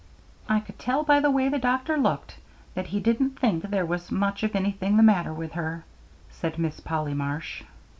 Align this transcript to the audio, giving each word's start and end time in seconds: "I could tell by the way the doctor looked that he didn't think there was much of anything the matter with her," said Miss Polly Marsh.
"I 0.49 0.61
could 0.61 0.79
tell 0.79 1.03
by 1.03 1.19
the 1.19 1.29
way 1.29 1.47
the 1.47 1.59
doctor 1.59 1.95
looked 1.95 2.37
that 2.73 2.87
he 2.87 2.99
didn't 2.99 3.37
think 3.39 3.61
there 3.69 3.85
was 3.85 4.09
much 4.11 4.41
of 4.41 4.55
anything 4.55 4.97
the 4.97 5.03
matter 5.03 5.31
with 5.31 5.51
her," 5.51 5.83
said 6.31 6.57
Miss 6.57 6.79
Polly 6.79 7.13
Marsh. 7.13 7.61